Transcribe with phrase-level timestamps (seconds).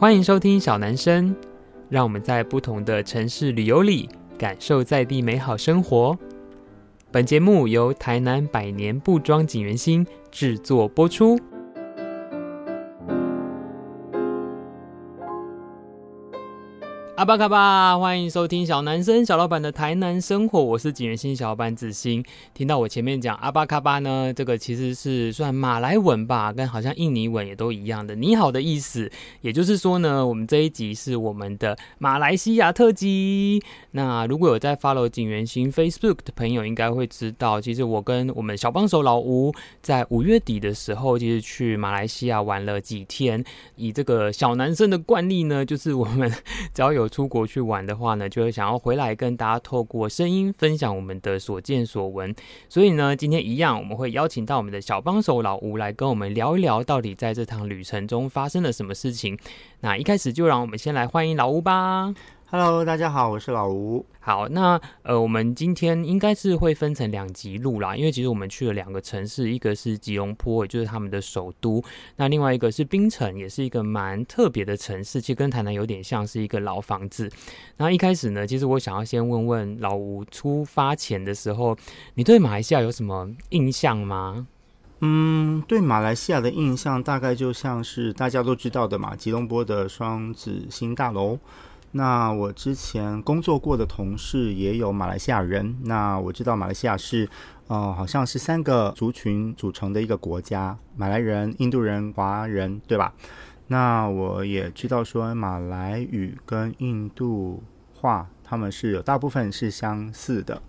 [0.00, 1.36] 欢迎收听小男生，
[1.90, 4.08] 让我们在不同的城市旅游里
[4.38, 6.16] 感受在地美好生活。
[7.12, 11.38] 本节目由台南百年布庄锦源兴制作播出。
[17.20, 22.24] 阿巴卡巴，欢迎收听小男生小老板的台南生活，我是景元新小老板子欣。
[22.54, 29.12] 听到我前面讲阿巴卡巴呢，这个其实是算马来文吧，跟好像印尼文也都一样的“你好”的意思。
[29.42, 33.62] 也就是说呢，我们这一集是我们的马来西亚特辑。
[33.90, 43.44] 那如果有在 follow 景元新 Facebook 的朋友，应该会知道，其实我跟我们小帮手老吴在五月底的时候，其实去马来西亚玩了几天。
[43.76, 46.32] 以这个小男生的惯例呢，就是我们
[46.72, 52.34] 只要有出国去玩的话呢，就会想要回来跟大家透过声音分享我们的所见所闻。
[52.68, 59.38] 所以呢，今天一样，我们会邀请到我们的小帮手老吴来跟我们聊一聊，到底在这趟旅程中发生了什么事情。
[59.80, 62.14] 那一开始就让我们先来欢迎老吴吧。
[62.52, 64.04] Hello，大家好，我是老吴。
[64.18, 71.80] 好，那呃，我们今天应该是会分成两集录啦，因为其实我们去了两个城市，一个是吉隆坡，也就是他们的首都，
[72.16, 77.30] 那另外一个是槟城，也是一个蛮特别的城市，其实跟台南有点像，是一个老房子。
[77.76, 81.76] 那一开始呢，其实我想要先问问老吴，出发前的时候，
[82.14, 84.48] 你对马来西亚有什么印象吗？
[85.02, 91.38] 嗯，对马来西亚的印象大概就像是大家都知道的嘛，吉隆坡的双子星大楼。
[91.92, 97.28] 那我之前工作过的同事也有马来西亚人，那我知道马来西亚是，
[97.66, 103.12] 呃，好像是三个族群组成的一个国家，马来人、印度人、华人，对吧？
[103.66, 107.62] 那我也知道说马来语跟印度
[107.94, 110.62] 话，他们是有大部分是相似的。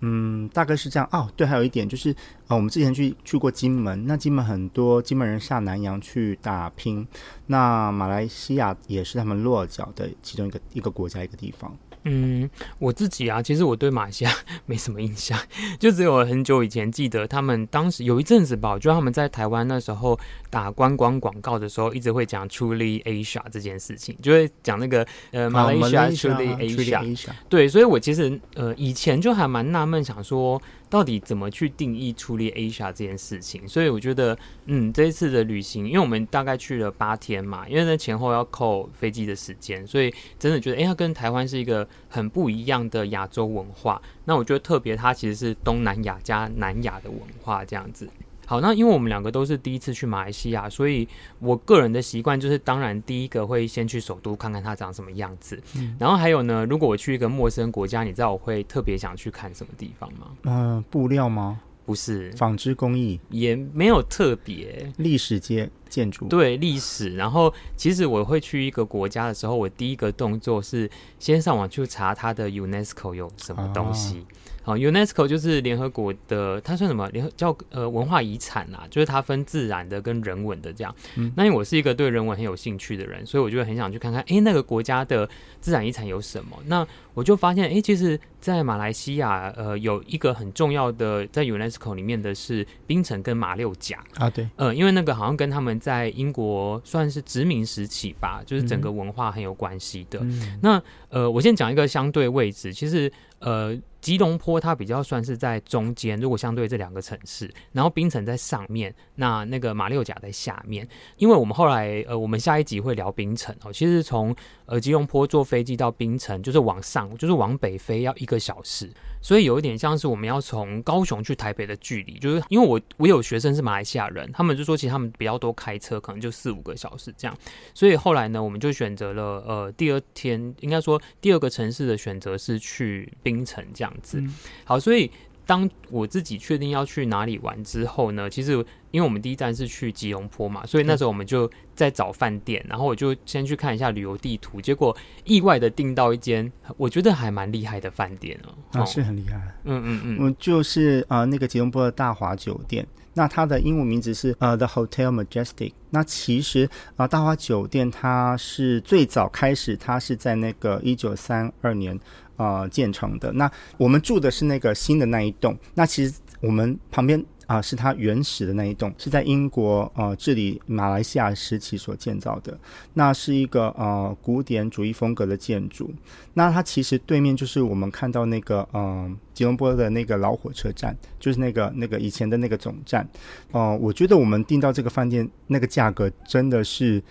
[0.00, 1.30] 嗯，大概是这样哦。
[1.36, 2.10] 对，还有一点就是，
[2.46, 7.06] 啊，我们之前去去过金门，那金门很多金门人下南洋去打拼，
[7.46, 11.76] 那马来西亚也是他们落脚的其中一个一个国家一个地方。
[12.04, 14.32] 嗯，我自己啊，其实我对马来西亚
[14.66, 15.38] 没什么印象，
[15.78, 20.18] 就只有很久以前记得他们当时有一阵子吧，就他们在台湾那时候
[20.48, 27.32] 打观光广告的时候，一直会讲 Truly Asia 这件事情，就会讲那个呃马来西亚 Truly Asia。
[27.48, 30.60] 对，所以我其实呃以前就还蛮纳闷，想说。
[30.90, 33.68] 到底怎么去定义 Truly Asia 这件事情？
[33.68, 34.36] 所以我觉得，
[34.66, 44.00] 嗯，这一次的旅行，因为我们大概去了八天嘛，因为那前后要扣飞机的时间，所以真的觉得，哎、欸，它跟台湾是一个很不一样的亚洲文化。
[44.24, 48.08] 那我觉得特别，它其实是东南亚加南亚的文化这样子。
[48.46, 51.06] 好，那因为我们两个都是第一次去马来西亚，所以
[51.38, 55.62] 我个人的习惯就是，当然第一个会先去首都看看它长什么样子。
[55.76, 60.32] 嗯，然后还有呢，如果我去一个陌生国家，你知道我会特别想去看什么地方吗？
[60.42, 61.60] 嗯、呃，布料吗？
[61.90, 63.18] 不是，纺织工艺。
[63.30, 66.26] 也没有特别，历史街建筑。
[66.26, 67.16] 对历史。
[67.16, 74.18] 然后其实我会去一个国家的时候，我第一个动作是先上网去查它的 UNESCO 有什么东西。
[74.18, 74.39] 啊
[74.70, 77.08] 好，UNESCO 就是联合国的，它算什么？
[77.08, 80.94] 联合叫呃文化遗产啦，就是它分自然的跟人文的这样。
[81.16, 85.28] 嗯，那因为我是一个对人文很有兴趣的人，所以我就很想去看看，哎、欸，那个国家的
[85.60, 86.56] 自然遗产有什么？
[86.66, 100.20] 那我就发现，哎、欸，其实，在马来西亚，呃，有一个很重要的在 UNESCO 里面的是槟城跟马六甲啊，对，呃，因为那个好像跟他们在英国算是殖民时期吧，就是整个文化很有关系的。
[100.22, 103.76] 嗯、那呃，我先讲一个相对位置，其实呃。
[104.00, 110.88] 吉隆坡它比较算是在中间，如果相对这两个城市，然后槟城在上面，那那个马六甲在下面。
[111.16, 113.72] 因为我们后来呃，我们下一集会聊槟城哦。
[113.72, 114.34] 其实从
[114.66, 118.90] 呃吉隆坡坐飞机到槟城，就是往上，就是往北飞要一个小时，
[119.20, 122.18] 所以有一点像是我们要从高雄去台北的距离。
[122.18, 127.36] 就是因为我我有学生是马来西亚人，他们就说其实他们比较多开车，可能就四五个小时这样。
[127.74, 133.89] 所以后来呢，我们就选择了呃第二天，应该说第二个城市的选择是去槟城这样。
[133.90, 134.22] 样子，
[134.64, 135.10] 好，所以
[135.46, 138.52] 当我自己确定要去哪里玩之后呢，其实
[138.92, 161.98] 因为我们第一站是去吉隆坡嘛，所以那时候我们就在找饭店，然后我就先去看一下旅游地图，结果意外的订到一间我觉得还蛮厉害的饭店哦，啊，是很厉害，嗯嗯嗯，我就是呃那个吉隆坡的大华酒店，那它的英文名字是呃 The Hotel Majestic，那其实啊、呃、大华酒店它是最早开始，它是在那个一九三二年。
[162.40, 163.30] 呃，建成的。
[163.32, 165.54] 那我们住的是那个新的那一栋。
[165.74, 172.56] 那其实我们旁边啊、是它原始的那一栋，是在英国呃治理马来西亚时期所建造的。
[172.94, 175.92] 那是一个呃古典主义风格的建筑。
[176.32, 183.02] 那它其实对面就是我们看到那个呃吉隆坡的那个老火车站，就是那个那个以前的那个总站。
[183.50, 187.02] 哦、呃，我觉得我们订到这个饭店那个价格真的是。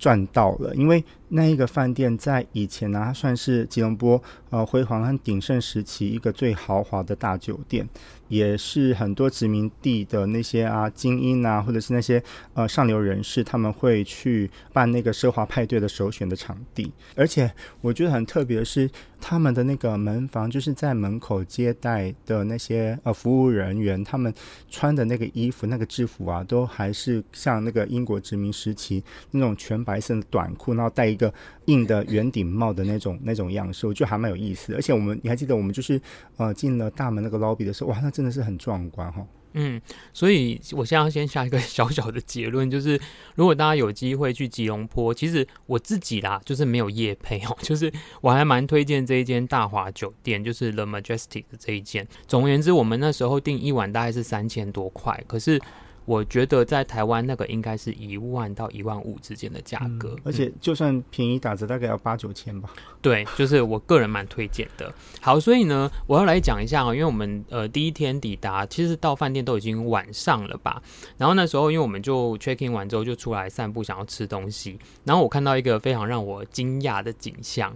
[0.00, 7.88] 赚到了，因为那一个饭店在以前呢、啊，它算是吉隆坡呃辉煌和鼎盛时期一个最豪华的大酒店，
[8.28, 12.22] 也是很多殖民地的那些啊精英啊，或者是那些
[12.54, 16.92] 呃上流人士，他们会去办那个奢华派对的首选的场地。
[17.14, 17.50] 而且
[17.80, 18.90] 我觉得很特别的是，
[19.20, 24.34] 他们的那个门房就是在门口接待的那些呃服务人员，他们
[24.68, 31.32] 穿的那个衣服、那个制服啊，都还是像那个英国殖民时期那种全白色的短裤，然后带个
[31.66, 34.74] 硬的圆顶帽的那种 那种样式，我觉得还蛮有意思。
[34.74, 36.00] 而且我们你还记得我们就是
[36.38, 39.24] 呃进了大门那个 lobby 的时候，哇，那真的是很壮观哈。
[39.52, 39.80] 嗯，
[40.12, 42.98] 所以我现在要先下一个小小的结论，就是
[43.34, 52.06] 如果大家有机会去吉隆坡，其实我自己啦，就是没有夜配哦， 就是我还蛮推荐这一间大华酒店，就是 The Majestic 的这一间。
[52.28, 55.60] 总而言之，我们那时候订一晚大概是三千多块，可是。
[56.10, 62.68] 我觉得在台湾那个应该是一万到一万五之间的价格，嗯，而且就算便宜打折，大概要八九千吧。
[63.00, 64.92] 对，就是我个人蛮推荐的。
[65.20, 70.82] 好，所以呢，我要来讲一下啊，因为我们呃第一天抵达，其实到饭店都已经晚上了吧。
[71.16, 74.76] 然后那时候，因为我们就 check in 完之后就出来散步，想要吃东西。
[75.04, 77.72] 然后我看到一个非常让我惊讶的景象。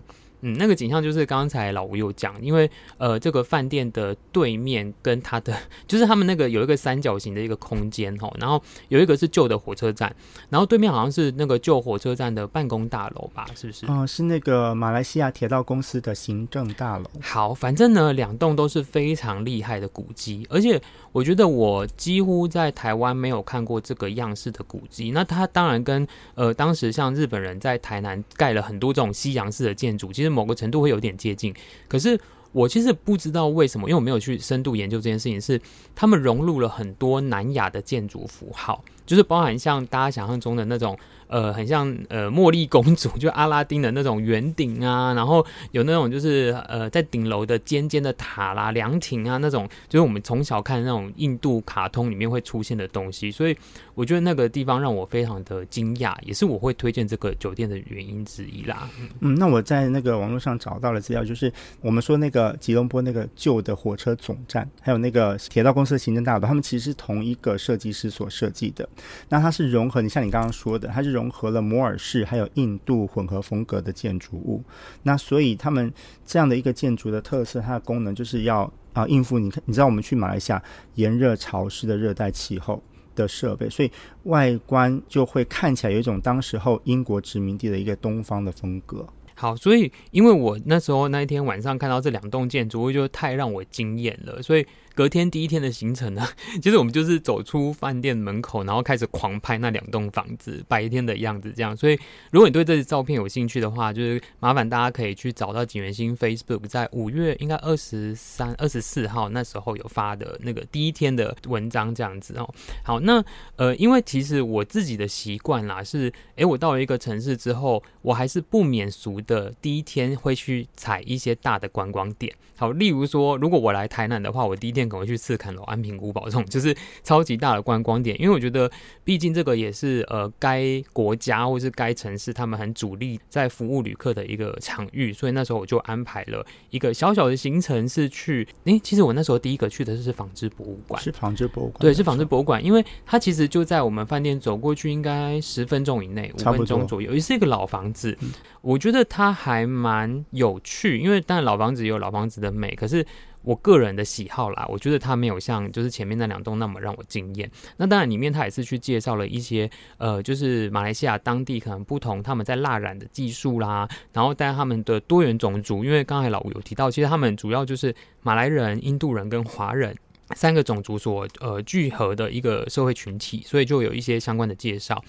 [0.46, 5.56] 嗯，那个景象就是刚才老吴有讲，因为呃，这个饭店的对面跟它的
[5.88, 10.14] 就是他们那个有一个三角形的一个空间吼，然后有一个是旧的火车站，
[10.50, 13.86] 然后对面好像是那个旧火车站的办公大楼吧，是不是？
[13.86, 17.06] 哦、呃，是那个马来西亚铁道公司的行政大楼。
[17.22, 20.78] 好，反正呢，两栋都是非常厉害的古迹，而且
[21.12, 25.10] 我觉得我几乎在台湾没有看过这个样式的古迹。
[25.12, 30.33] 那它当然跟呃当时像日本人在台南盖了很多这种西洋式的建筑，其实。
[30.34, 31.54] 某个程度会有点接近，
[31.88, 32.20] 可是
[32.52, 35.60] 我其实不知道为什么，因为我没有去深度研究这件事情，是
[35.94, 40.98] 他们融入了很多南亚的建筑符号，就是包含像大家想象中的那种。
[41.34, 53.56] 呃，很像呃茉莉公主，就阿拉丁的那种圆顶啊，然后有那种就是呃在顶楼的尖尖的塔啦、凉亭啊那种，就是我们从小看那种印度卡通里面会出现的东西，所以
[53.96, 58.88] 我觉得那个地方让我非常的惊讶，也是我会推荐这个酒店的原因之一啦。
[59.18, 68.88] 嗯，那我在那个网络上找到了资料，就是我们说那个吉隆坡那个旧的火车总站，还有那个铁道公司的行政大楼，他们其实是同一个设计师所设计的。
[69.28, 71.23] 那它是融合，你像你刚刚说的，它是融。
[71.24, 74.62] 融合了摩尔式还有印度混合风格的建筑物，
[75.04, 75.90] 那所以他们
[76.26, 80.62] 这样的一个建筑的特色，它的功能就是要啊应付你看，你知道我们去马来西亚
[80.96, 82.82] 炎热潮湿的热带气候
[83.14, 83.90] 的设备，所以
[84.24, 89.06] 外观就会看起来有一种当时候英国殖民地的一个东方的风格。
[89.34, 94.66] 好，所以因为我那时候那一天晚上看到这两栋建筑物，就太让我惊艳了，所以。
[94.94, 96.24] 隔天第一天的行程呢，
[96.62, 101.76] 其实我们就是走出饭店门口，然后开始狂拍那两栋房子白天的样子，这样。
[101.76, 101.98] 所以
[102.30, 112.48] 如果你对这些照片有兴趣的话，就是麻烦大家可以去找到景元兴 Facebook，在五月应该二十三、二十四号那时候有发的那个第一天的文章这样子哦。
[112.84, 113.20] 好，那
[113.56, 122.32] 呃，因为其实我自己的习惯啦是，诶，我到了一个城市之后，我还是不免俗的第一天会去踩一些大的观光点。
[122.56, 124.83] 好，例如说，如果我来台南的话，我第一天。
[124.88, 128.20] 可能会去赤坎楼、安平古堡这种，就是超级大的观光点。
[128.20, 128.70] 因为我觉得，
[129.04, 138.46] 毕竟这个也是呃该国家或是该城市他们很主力在服务旅客的一个场域，所以那时候我就安排了一个小小的行程，是去。
[138.64, 148.16] 诶，其实我那时候第一个去的是纺织博物馆，是纺织博物馆，对，是纺织博物馆，因为它其实就在我们饭店走过去应该十分钟以内，五分钟左右，也是一个老房子。
[148.20, 153.04] 嗯，我觉得它还蛮有趣，因为当然老房子有老房子的美，可是。
[153.44, 157.50] 我个人的喜好啦，我觉得它没有像就是前面那两栋那么让我惊艳。
[157.76, 169.94] 那当然里面它也是去介绍了一些呃，就是马来西亚当地可能不同他们在蜡染的技术啦，然后带他们的多元种族，因为刚才老吴有提到，其实他们主要就是马来人、印度人跟华人。
[170.34, 175.02] 三个种族所呃聚合的一个社会群体，所以就有一些相关的介绍。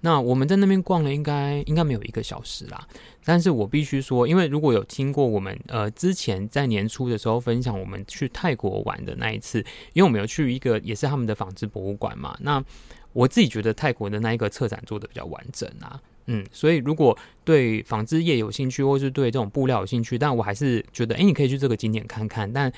[0.00, 2.86] 那我们在那边逛了应，该应该没有一个小时啦。
[3.24, 9.60] 但是我必须说，因为如果有听过我们呃之前在年初的时候分享我们去泰国玩的那一次，
[9.92, 12.36] 因为我们有去一个也是他们的纺织博物馆嘛。
[12.40, 12.62] 那
[13.12, 22.72] 我自己觉得泰国的那一个策展做得比较完整啊，嗯，所以如果对纺织业有兴趣，或是对这种布料有兴趣，但我还是觉得，哎，你可以去这个景点看看，但。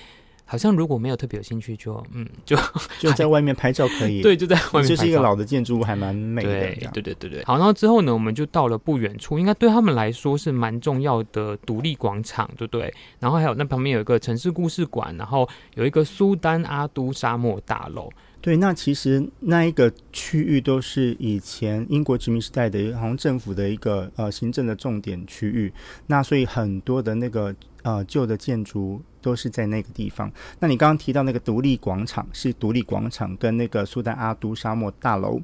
[0.44, 2.56] 好像如果没有特别有兴趣就，就嗯，就
[3.00, 4.20] 就在外面拍照可以。
[4.22, 4.84] 对，就在外面。
[4.84, 6.50] 就是一个老的建筑物，还蛮美的。
[6.50, 7.44] 对，对，对，对，对。
[7.44, 12.92] 好，然后之后呢，我们就到了不远处，应该对他们来说是蛮重要的独立广场，对不对？
[13.18, 18.10] 然后还有那旁边有一个城市故事馆，然后有一个苏丹阿都沙漠大楼。
[18.40, 25.72] 对，那其实那一个区域都是以前英国殖民时代的好像政府的一个呃行政的重点区域，
[26.08, 27.54] 那所以很多的那个
[27.84, 30.28] 呃旧的建筑都是在那个地方。
[30.58, 35.40] 那你刚刚提到那个独立广场，是独立广场跟那个苏丹阿都沙漠大楼。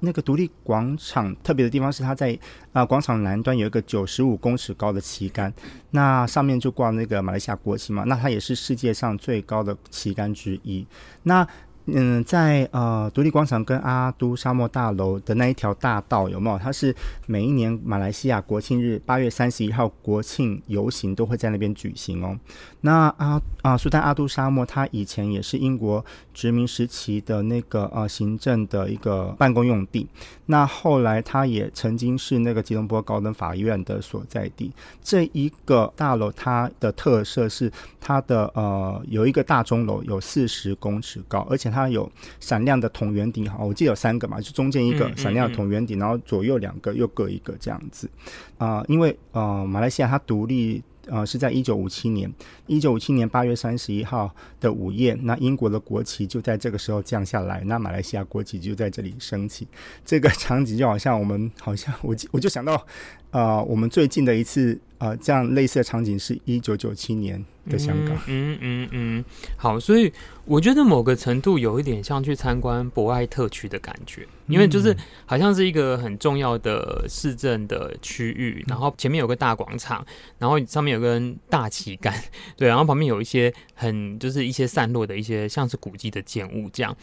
[0.00, 2.38] 那个独立广场特别的地方是，它在
[2.74, 5.50] 啊广场南端有一个九十五公尺高的旗杆，
[5.92, 10.86] 那上面就挂那个马来西亚国旗嘛，那它也是世界上最高的旗杆之一。
[11.22, 11.46] 那
[11.86, 16.58] 嗯，在呃独立广场跟阿都沙漠大楼的那一条大道有没有？
[16.58, 16.94] 它是
[17.26, 22.38] 每一年马来西亚国庆日八月三十一号国庆游行都会在那边举行哦。
[22.80, 30.08] 那阿啊苏丹阿都沙漠，它以前也是英国殖民时期的那个呃行政的一个办公用地。
[30.46, 34.72] 那后来它也曾经是那个吉隆坡高等法院的所在地。
[35.02, 41.73] 这一个大楼它的特色是它的呃有一个大钟楼，有四十公尺高，而且。
[41.74, 48.08] 它有闪亮的椭圆顶，好，我记得有三个嘛，就中间一个闪亮的椭圆顶，然后左右两个又各一个这样子。
[48.56, 52.32] 啊、呃，因为呃，马来西亚它独立呃是在一九五七年，
[52.66, 59.68] 一九五七年八月三十一号的午夜，那英国的国旗就在这个时候降下来，那马来西亚国旗就在这里升起。
[60.04, 62.86] 这个场景就好像我们好像我我就想到，
[63.34, 67.44] 呃，我们最近的一次呃这样类似的场景是一九九七年。
[67.66, 69.24] 的香港，嗯嗯嗯，
[69.56, 70.12] 好，所以
[70.44, 80.04] 我觉得某个程度有一点像去参观博爱特区的感觉，因为就是好像是一个很重要的市政的区域，然后前面有个大广场，
[80.38, 82.14] 然后上面有根大旗杆，
[82.54, 86.94] 对，然后旁边有一些很就是一些散落的一些像是古迹的建物这样。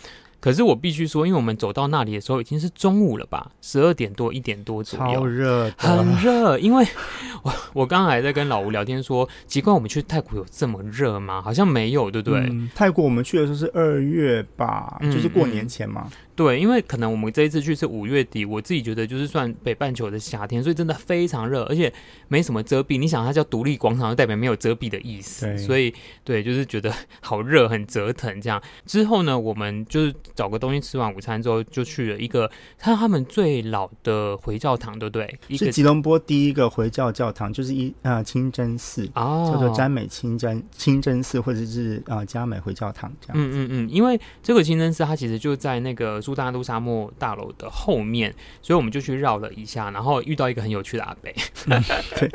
[0.41, 6.57] 可是我必须说，因为我们走到那里的时候已经是中午了吧，十二点多一点多左右，超热，很热。
[6.57, 6.85] 因为
[7.43, 11.41] 我我刚刚还在跟老吴聊天说，奇怪，我们去泰国有这么热吗？
[11.41, 12.39] 好像没有，对不对？
[12.51, 16.03] 嗯，泰国我们去的时候是二月吧，就是过年前嘛。
[16.07, 21.91] 嗯嗯对，因为可能我们这一次去是五月底，我自己觉得就是算北半球的夏天，所以真的非常热，而且
[22.29, 22.97] 没什么遮蔽。
[22.97, 25.45] 你想，它叫独立广场，就代表没有遮蔽的意思。
[25.45, 28.61] 对，所以对，就是觉得 好热，很折腾这样。
[28.85, 35.39] 之后呢，我们就是找个东西吃完午餐之后，就去了一个看他们最老的回教堂，对不对？
[35.57, 43.37] 是吉隆坡第一个回教教堂，就是一啊清真寺，哦，叫做詹美清真清真寺，或者是啊加美回教堂这样。
[43.37, 46.20] 嗯嗯嗯，因为这个清真寺它其实就在那个。
[46.21, 51.33] 苏丹阿都沙漠大楼的后面，所以我们就去绕了一下，然后遇到一个很有趣的阿北。
[51.67, 51.81] 嗯，
[52.17, 52.31] 对，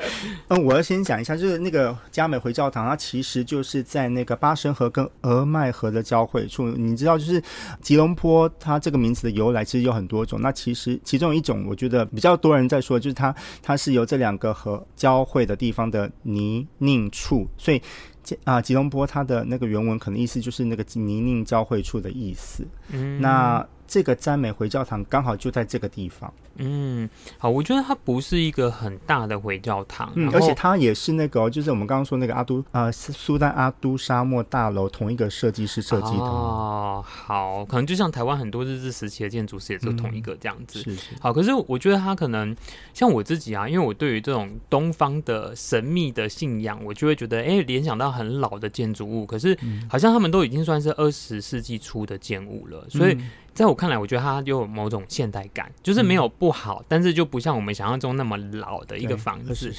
[0.48, 6.68] 嗯，我要先讲一下，就是那个加美回教堂，它其实就是在那个巴生河跟俄麦河的交汇处。
[6.70, 7.42] 你知道，就是
[7.80, 10.40] 吉隆坡它这个名字的由来其实有很多种。
[10.40, 17.80] 那其实其中一种，我觉得比较多人在说，就是它它是由这两个河交汇的地方的泥泞处，所以。
[18.42, 22.66] 啊，吉隆坡它的那个原文可能意思就是那个泥泞交汇处的意思。
[22.88, 26.32] 嗯，那这个赞美回教堂刚好就在这个地方。
[26.58, 27.08] 嗯，
[27.38, 37.04] 好，我觉得它不是一个很大的回教堂，嗯，而且它也是那个，就是我们刚刚说那个阿都啊，苏丹阿都沙漠大楼同一个设计师设计的哦。
[37.06, 40.80] 好，可能就像台湾很多日治时期的建筑师也是同一个这样子。
[40.82, 41.10] 是是。
[41.20, 42.54] 好，可是我觉得它可能
[42.94, 49.56] 像我自己啊，因为我对于这种东方的神秘的信仰，我就会觉得，哎，联想到很老的建筑物，可是
[49.88, 53.18] 好像他们都已经算是二十世纪初的建物了，所以。
[53.56, 59.72] 在我看来，我觉得它有某种现代感，就是没有不好，嗯、但是就不像我们想象中那么老的一个房子。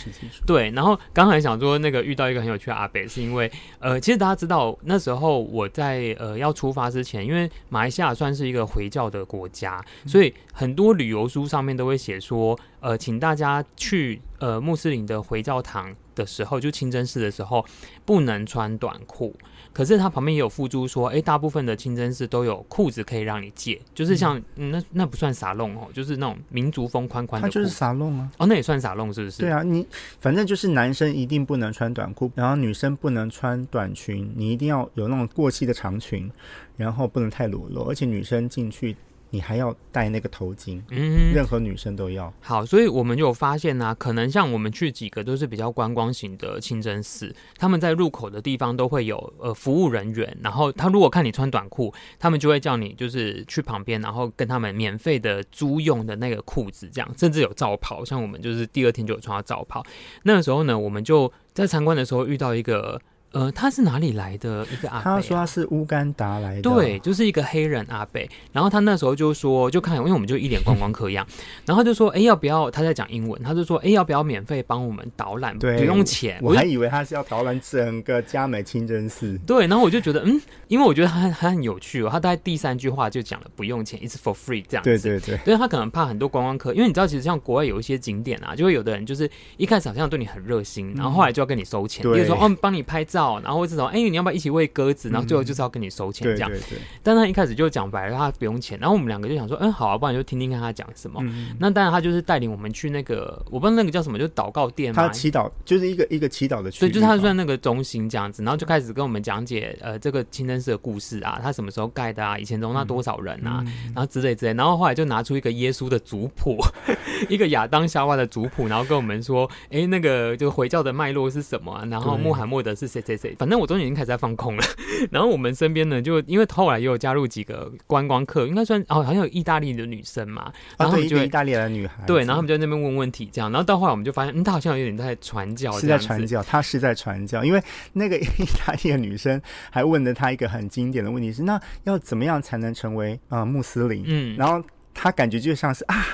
[0.46, 17.66] 对，然后刚才想说那个遇到一个很有趣的阿北，是因为呃，其实大家知道那时候我在呃要出发之前，因为马来西亚算是一个回教的国家，所以很多旅游书上面都会写说，呃，请大家去呃穆斯林的回教堂的时候，就清真寺的时候，
[18.06, 19.36] 不能穿短裤。
[19.78, 27.48] 可是它旁边也有附注说，哎、欸，大部分的清真寺都有裤子可以让你借，就是像、嗯、那那不算撒弄哦，就是那种民族风宽宽的。
[27.48, 28.28] 它就是撒弄啊。
[28.40, 29.40] 哦，那也算撒弄是不是？
[29.40, 29.86] 对啊，你
[30.20, 36.28] 反正就是男生一定不能穿短裤，然后女生不能穿短裙，你一定要有那种过膝的长裙，
[36.76, 38.98] 然后不能太裸露，而且女生进去。
[39.30, 42.34] 你还要戴那个头巾，嗯，任何女生都要。
[42.40, 59.84] 好，所以我们就有发现呢、啊，可能像我们去几个都是比较观光型的清真寺，他们在入口的地方都会有呃服务人员，然后他如果看你穿短裤，他们就会叫你就是去旁边，然后跟他们免费的租用的那个裤子，这样，甚至有罩袍，像我们就是第二天就有穿到罩袍。
[60.24, 63.02] 那个时候呢，我们就在参观的时候遇到一个。
[63.32, 65.02] 呃，他是哪里来的一个阿？
[65.02, 68.22] 他说他是乌干达来的，对，就是一个黑人阿伯。
[68.52, 71.28] 然后他那时候就说，就看，因为我们就一脸观光客一样，
[71.66, 72.72] 然后他就说，哎，要不要？
[72.72, 75.58] 他在讲英文，他就说，哎，要不要免费帮我们导览？
[75.60, 76.40] 不用钱。
[76.42, 79.38] 我还以为他是要导览整个嘉美清真寺。
[79.46, 82.10] 对，然后我就觉得，嗯，因为我觉得他很他很有趣哦。
[82.12, 84.90] 他大概第三句话就讲了不用钱，it's for free 这样子。
[84.90, 93.88] 对对对，因为他可能怕很多观光客，因为你知道，其实像国外有一些景点啊，就会有的人就是一开始好像对你很热心，然后后来就要跟你收钱，比如说哦，帮你拍照，然后这种。
[93.88, 95.10] 哎，你要不要一起喂鸽子？
[95.10, 96.50] 然后最后就是要跟你收钱这样。
[96.50, 96.80] 嗯、对对对。
[97.02, 98.78] 但他一开始就讲白了，他不用钱。
[98.80, 101.20] 然后我们两个就想说，嗯，好啊，不然就听听看他讲什么。
[101.24, 105.02] 嗯、那当然，他就是带领我们去那个，我不知道那个叫什么，就是祷告殿嘛。
[105.02, 106.82] 他祈祷就是一个一个祈祷的区。
[106.82, 108.44] 对，就是他算那个中心这样子。
[108.44, 114.54] 然后就开始跟我们讲解，呃，这个清真寺的故事啊，他什么时候盖的啊，以前容纳多少人啊，嗯、然后之类之类。
[114.54, 116.58] 然后后来就拿出一个耶稣的族谱，
[117.30, 121.86] 一个亚当夏娃的族谱，然后跟我们说，哎，那个就回教的脉络是什么啊？
[121.90, 123.36] 然后穆罕默德是谁谁谁？
[123.40, 124.64] 反正我中间已经开始在放空了。
[125.10, 137.62] 然后我们身边呢，就因为后来也有加入几个观光客，应该算哦，好像有意大利的女生嘛，然后就、啊、意大利的女孩，对，然后他们就在那边问问题，这样，然后到后来我们就发现，嗯，她好像有点在传教，是在传教，她是在传教，因为
[137.94, 144.04] 那个 意大利的女生还问了她一个很经典的问题是，那要怎么样才能成为啊、呃、穆斯林？
[144.06, 144.62] 嗯，然后
[144.94, 146.06] 她感觉就像是啊，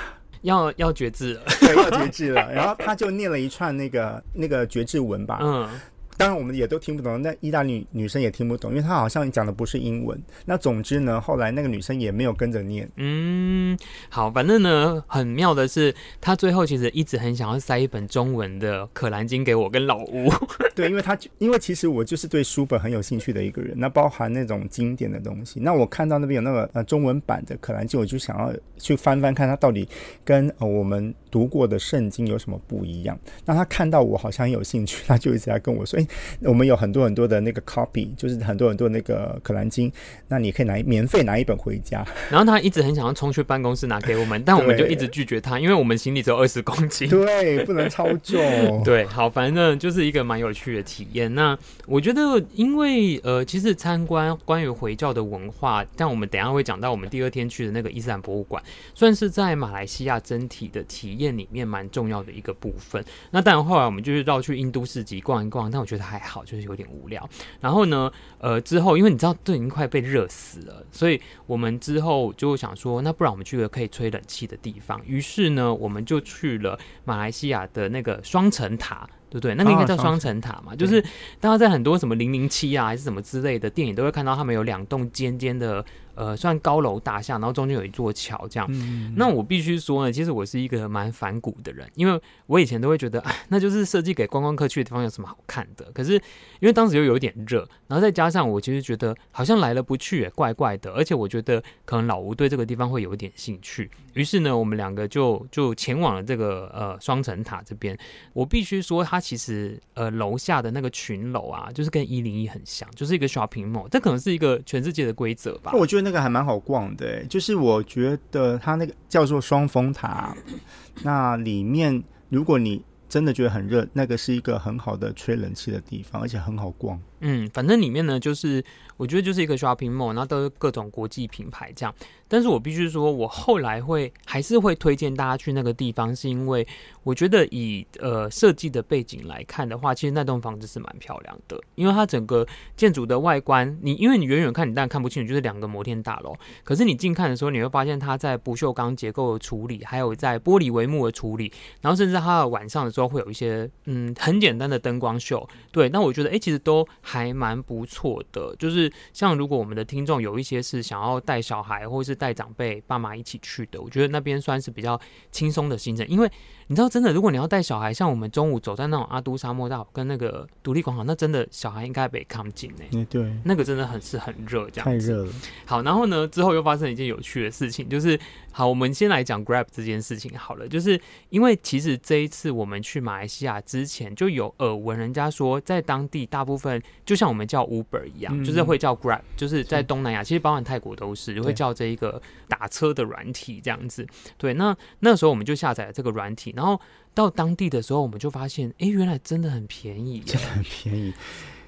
[0.41, 5.69] 要要决志了，对，要决志了，然后他就念了一串那个那个决志文吧，嗯。
[6.17, 7.21] 当然，我们也都听不懂。
[7.21, 10.19] 那意大利女生也听不懂，因为她好像讲的不是英文。
[10.45, 12.89] 那总之呢，后来那个女生也没有跟着念。
[12.97, 13.77] 嗯，
[14.09, 20.31] 好，反正呢，很妙的是，她最后其实一直很想要塞一本中文的《可兰经》给我跟老吴。
[20.75, 25.59] 对，因为她因为其实我就是对书本很有兴趣的一个人，那包含那种经典的东西。
[25.59, 29.87] 那我看到那边有那个呃中文版的《可兰经》，我就想要去翻翻看，它到底
[30.23, 33.17] 跟呃我们读过的圣经有什么不一样。
[33.45, 35.99] 那他看到我好像很有兴趣， 他就一直在跟我说。
[36.41, 39.91] 我们有很多很多的那个 copy，就是很多很多那个可兰经，
[40.27, 42.05] 那你可以拿免费拿一本回家。
[42.29, 48.39] 然后他一直很想要冲去办公室拿给我们，但我们就一直拒绝他，因为我们行李只有二十公斤，对，不能超重。
[48.83, 51.33] 对，好，反正就是一个蛮有趣的体验。
[51.33, 58.61] 那我觉得，因为呃，其实参观关于回教的文化，但我们等一下会讲到我们第二天去的那个伊斯兰博物馆，
[58.93, 63.03] 算是在马来西亚整体的体验里面蛮重要的一个部分。
[63.31, 66.03] 那当然后来我们就是绕去印度市集逛一逛，但我觉得。
[66.03, 67.27] 还好，就是有点无聊。
[67.61, 75.01] 然后呢，呃，之后因为你知道都已经快被热死了，所以我们之后就想说，那不然我们去个可以吹冷气的地方。
[75.05, 79.07] 于是呢，我们就去了马来西亚的那个双层塔。
[79.29, 79.55] 对不对？
[79.55, 81.01] 那个应该叫双层塔嘛，就是
[81.39, 85.83] 大家在很多什么零零七啊，还是什么之类的电影都会看到，他们有两栋尖尖的，
[86.15, 88.67] 呃，算高楼大厦，然后中间有一座桥这样。
[88.71, 95.91] 嗯、那我必须说呢，其实我是一个蛮反骨的人，因为我以前都会觉得，哎， 那就是设计给观光客去的地方，有什么好看的？
[95.93, 96.13] 可是
[96.59, 100.91] 因为当时又有点热，然后再加上我其实觉得好像来了不去，也怪怪的。
[100.91, 107.97] 而且我觉得可能老吴对这个地方会有一点兴趣，于是呢，我们两个就就前往了这个呃双层塔这边。
[108.33, 109.23] 我必须说它。
[109.23, 113.87] 其实，呃，楼下的那个群楼啊，就是跟一零一很像，就是一个 shopping mall。
[113.87, 115.71] 这可能是一个全世界的规则吧。
[115.73, 120.35] 我觉得那个还蛮好逛的，就是我觉得它那个叫做双峰塔，
[121.03, 126.99] 那里面如果你真的觉得很热，那个是一个很好的吹冷气的地方，而且很好逛。
[127.25, 128.63] 嗯，反正里面呢，就是
[128.97, 131.95] 我觉得就是一个 shopping mall，然后都是各种国际品牌这样。
[132.27, 136.67] 但是我必须说，我后来会还是会推荐大家去那个地方，是因为
[137.03, 146.35] 我觉得以呃设计的背景来看的话，其实那栋房子是蛮漂亮的，因为它整个建筑的外观，你因为你远远看你当然看不清楚，就是两个摩天大楼。
[146.63, 155.47] 可是你近看的时候，你会发现它在不锈钢结构的处理，还有在玻璃帷幕的处理，然后甚至它的晚上的时候会有一些嗯很简单的灯光秀。
[155.71, 158.55] 对，那我觉得哎、其实都还蛮不错的。
[158.57, 164.99] 就是像如果我们的听众有一些是想要带小孩或是带长辈、爸妈一起去的，我觉得那边算是比较
[165.31, 166.07] 轻松的行程。
[166.07, 166.31] 因为
[166.73, 173.05] 你知道，真的，如果你要带小孩，像我们中午走在那种阿都沙漠道跟那个独立广场，那真的小孩应该被看不进呢。
[173.11, 175.31] 对，那个真的很是很热，这样太热了。
[175.67, 178.19] 好，然后呢，之后又发生一件有趣的事情，就是
[178.51, 180.67] 好，我们先来讲 Grab 这件事情好了。
[180.67, 194.07] 就是因为其实这一次我们去马来西亚之前，就有耳闻人家说，在当地大部分就像我们叫 Uber 一样，嗯、就是会叫 Grab，就是在东南亚，其实包含泰国都是会叫这一个打车的软体这样子。
[194.39, 196.79] 对，那那时候我们就下载了这个软体，然后
[197.13, 201.13] 到当地的时候，我们就发现，哎，原来真的很便宜，真的很便宜。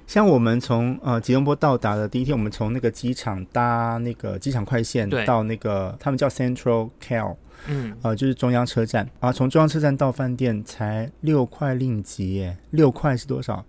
[0.06, 7.34] 像我们从呃吉隆坡到达的第一天，我们从那个机场搭那个机场快线到那个他们叫 Central KL，
[7.66, 9.32] 嗯，呃，就是中央车站啊。
[9.32, 13.64] 从中央车站到饭店才六块令吉耶，六块是多少？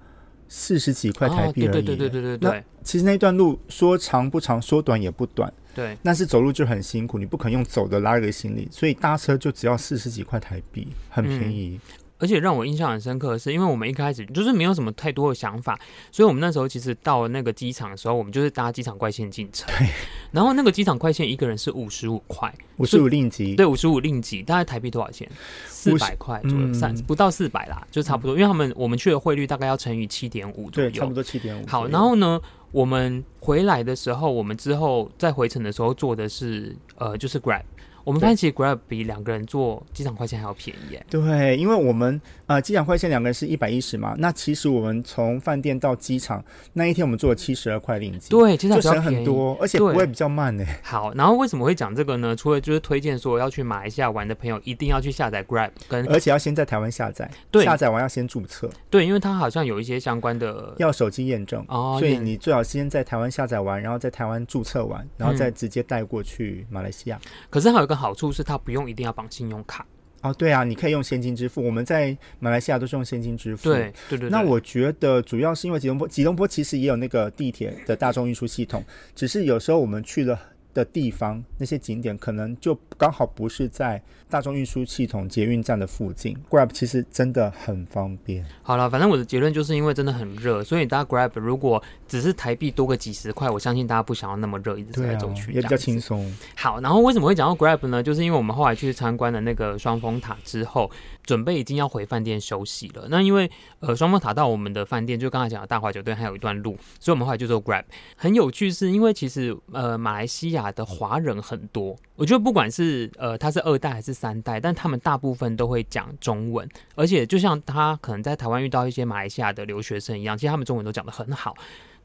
[0.47, 1.67] 四十几块台币而已。
[1.67, 2.63] 哦，对对对对对对。
[2.83, 5.51] 其实那段路说长不长，说短也不短。
[5.75, 5.97] 对。
[6.03, 11.79] 但是走路就很辛苦，你不可能用走的拉一个行李，所以搭车就只要四十几块台币，很便宜。
[11.87, 15.79] 嗯而且让我印象很深刻的是，因为我们一开始就是没有什么太多的想法，
[16.11, 19.67] 所以我们那时候其实到了那个机场的时候，我们就是搭机场快线进城。
[19.77, 19.87] 对。
[20.31, 23.55] 然后那个机场快线一个人是五十五块，五十五令吉。
[23.55, 25.29] 对，五十五令吉，大概台币多少钱？
[25.67, 28.35] 四百块左右，三、嗯、不到四百啦，就差不多。
[28.35, 31.65] 嗯、因为他们我们去的汇率大概要乘以七点五左右，对，差不多七点五。
[31.65, 32.39] 好，然后呢，
[32.71, 37.63] 我们回来的时候，我们之后在回程的时候坐的是呃，就是 Grab。
[38.07, 41.05] 我们发现其实 Grab 比两个人坐机场快线还要便宜耶。
[41.09, 46.41] 对，因为我们呃机场快线两个人是一百一十嘛，那其实我们从饭店到机场
[46.71, 50.65] 那一天我们坐了七十二块令吉，对，其实就省很多，而且不会比较慢呢。
[50.81, 52.33] 好，然后为什么会讲这个呢？
[52.33, 67.19] 除了就是推荐说要去马来西亚玩的朋友一定要去下载 Grab，跟而且要先在台湾下载，对，下载完要先注册，对，因为它好像有一些相关的要手机验证哦，所以你最好先在台湾下载完，然后在台湾注册完，然后再直接带过去马来西亚。
[67.21, 67.31] 嗯。
[67.49, 68.77] 可是还有一个好处是它不用。
[68.77, 69.83] 用一定要绑信用卡
[70.21, 71.65] 哦，对啊，你可以用现金支付。
[71.65, 73.63] 我们在马来西亚都是用现金支付。
[73.63, 74.29] 对对对。
[74.29, 80.39] 那我觉得主要是因为吉隆坡，吉隆坡其实也有那个地铁的大众运输系统，只是有时候我们去了
[80.77, 88.45] 的地方那些景点可能就刚好不是在大众运输系统捷运站的附近，Grab 其实真的很方便。
[88.61, 96.31] 好了，反正我的结论就是因为真的很热，所以大家 Grab 如果只是台币多个几十块，我相信大家不想要那么热，一直走来走去，也比较轻松。
[96.55, 98.03] 好，然后为什么会讲到 Grab 呢？
[98.03, 100.91] 就是因为我们后来去参观了那个双峰塔之后，
[101.23, 103.07] 准备已经要回饭店休息了。
[103.09, 107.83] 那因为呃双峰塔到我们的饭店，就刚才讲的大华酒店还有一段路，所以我们后来就做 Grab。
[108.17, 121.55] 很有趣是因为其实呃马来西亚的华人很多，我觉得不管是呃他是二代还是三代，但他们大部分都会讲中文，而且就像他可能在台湾遇到一些马来西亚的留学生一样，其实他们中文都讲得很好。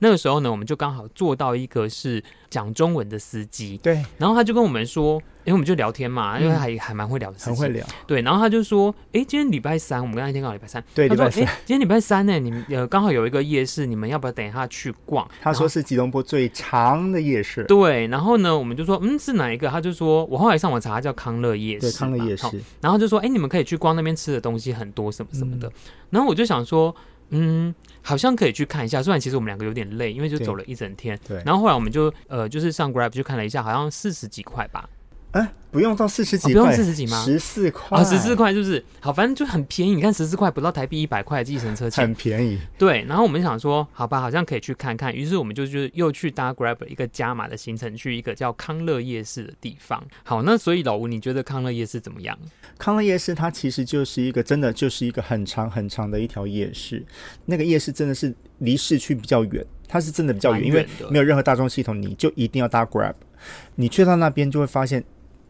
[0.02, 15.24] 那个时候呢，我们就刚好坐到一个是讲中文的司机，对，然后他就跟我们说，因为我们就聊天嘛，因为还还蛮会聊的，很会聊，对，然后他就说，哎，今天礼拜三，我们刚才那天刚好礼拜三，对，礼拜三，哎，今天礼拜三呢，你们呃刚好有一个夜市，你们要不要等一下去逛？
[15.40, 19.68] 他说是吉隆坡最长的夜市，对，然后呢，我们就说，嗯，是哪一个？
[19.68, 25.72] 他就说我后来上网查，叫康乐夜市，对，康乐夜市，然后就说，哎，你们可以去逛那边吃的东西很多，什么什么的，嗯、
[26.10, 26.92] 然后我就想说。
[27.32, 29.02] 嗯，好像可以去看一下。
[29.02, 31.18] 虽然其实我们两个有点累，因为就走了一整天。
[31.26, 31.42] 对。
[31.44, 34.88] 然后后来我们就呃，就是上 Grab 去看了一下，好像四十几块吧。
[35.32, 37.24] 哎、欸，不用到四十几块，哦，不用四十几吗？
[37.24, 38.84] 十四块啊，十四块是不是？
[39.00, 39.94] 好，反正就很便宜。
[39.94, 42.60] 你看十四块不到台币一百块的计程车钱，很便宜。
[42.76, 43.02] 对。
[43.08, 45.14] 然后我们想说，好吧，好像可以去看看。
[45.14, 50.04] 于是我们就就又去搭 Grab 一个加码的行程，去一个叫康乐夜市的地方。
[50.22, 52.38] 好，那所以老吴，你觉得康乐夜市怎么样？
[52.76, 57.02] 康乐夜市它其实就是一个真的就是一个很长很长的一条夜市。
[57.46, 63.14] 那个夜市真的是离市区比较远，它是真的比较远，因为没有任何大众系统，你就一定要搭 Grab。
[63.76, 65.02] 你去到那边就会发现。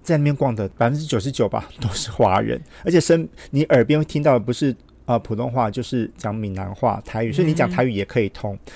[0.02, 4.70] 在那边逛的百分之九十九吧， 都是华人，而且身你耳边听到的不是
[5.04, 8.54] 啊、呃、普通话，就是讲闽南话、台语，所以你讲台语也可以通。
[8.54, 8.72] 嗯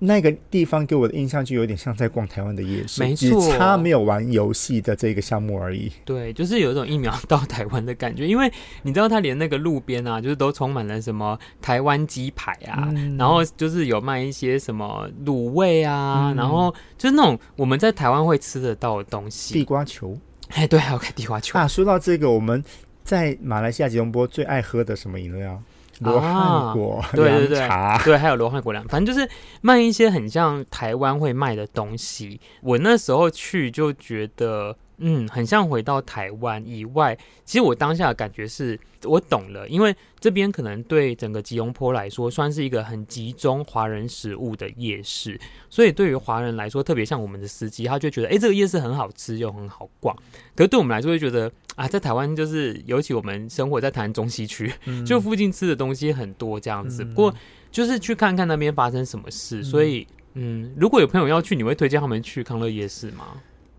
[0.00, 5.90] 那个地方给我的印象就有点像在逛台湾的夜市，没错，只差没有玩游戏的这个项目而已。
[6.04, 19.54] 对，就是有一种一秒到台湾的感觉，因为你知道，他连那个路边啊，就是都充满了什么台湾鸡排啊、嗯，然后就是有卖一些什么卤味啊、嗯，然后就是那种我们在台湾会吃得到的东西。
[19.54, 20.18] 地瓜球，
[20.54, 21.68] 哎，对，还有个地瓜球啊。
[21.68, 22.62] 说到这个，我们
[23.04, 25.62] 在马来西亚吉隆坡最爱喝的什么饮料？
[26.00, 27.68] 罗汉果、啊，对对对，
[28.04, 29.28] 对，还有罗汉果凉，反正就是
[29.60, 32.40] 卖一些很像台湾会卖的东西。
[32.62, 34.76] 我那时候去就觉得。
[34.98, 37.16] 嗯，很像回到台湾以外。
[37.44, 45.38] 其实我当下的感觉是，我懂了，因为这边可能对整个吉隆坡来说，算是一个很集中华人食物的夜市。
[45.68, 50.16] 所以对于华人来说，特别像我们的司机，他就觉得，哎，这个夜市很好吃又很好逛。
[50.54, 57.02] 可是对我们来说，就觉得啊，在台湾就是，尤其我们生活在台湾中西区，嗯，就附近吃的东西很多这样子。
[57.02, 57.34] 嗯，不过
[57.70, 59.58] 就是去看看那边发生什么事。
[59.58, 63.26] 嗯，所以，嗯，如果有朋友要去，你会推荐他们去康乐夜市吗？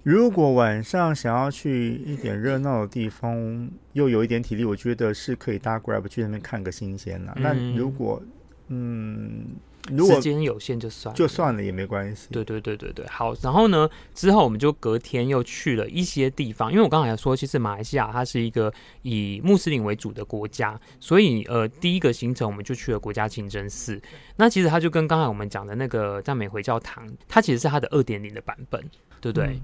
[0.05, 7.33] 如果晚上想要去一点热闹的地方，又有一点体力，我觉得是可以搭 Grab 去那边看个新鲜啦。
[7.35, 8.21] 那、嗯、如果，
[8.67, 9.47] 嗯，
[9.89, 12.27] 如果时间有限就算了，就算了也没关系。
[12.29, 13.33] 对对对对对，好。
[13.41, 23.99] 然后呢，之后我们就隔天又去了一些地方，因为我刚才说，其实马来西亚它是一个以穆斯林为主的国家，所以呃，第一个行程我们就去了国家清真寺。
[24.35, 28.79] 那其实它就跟刚才我们讲的那个赞美回教堂，它其实是它的二点零的版本。
[29.21, 29.47] 对不对？
[29.47, 29.61] 嗯，